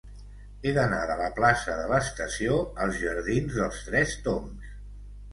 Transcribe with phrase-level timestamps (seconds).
[0.67, 4.73] He d'anar de la plaça de l'Estació als jardins dels Tres Tombs.